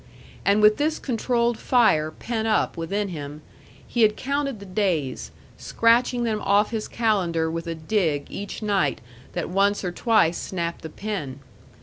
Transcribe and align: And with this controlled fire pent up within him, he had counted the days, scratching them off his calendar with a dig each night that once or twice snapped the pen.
And 0.43 0.63
with 0.63 0.77
this 0.77 0.97
controlled 0.97 1.59
fire 1.59 2.09
pent 2.09 2.47
up 2.47 2.75
within 2.75 3.09
him, 3.09 3.43
he 3.87 4.01
had 4.01 4.17
counted 4.17 4.59
the 4.59 4.65
days, 4.65 5.29
scratching 5.57 6.23
them 6.23 6.41
off 6.41 6.71
his 6.71 6.87
calendar 6.87 7.51
with 7.51 7.67
a 7.67 7.75
dig 7.75 8.25
each 8.27 8.63
night 8.63 8.99
that 9.33 9.47
once 9.51 9.83
or 9.83 9.91
twice 9.91 10.39
snapped 10.39 10.81
the 10.81 10.89
pen. 10.89 11.39